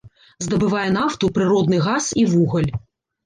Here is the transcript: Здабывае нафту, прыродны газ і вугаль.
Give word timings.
Здабывае 0.45 0.85
нафту, 0.95 1.29
прыродны 1.35 1.77
газ 1.87 2.09
і 2.21 2.23
вугаль. 2.33 2.69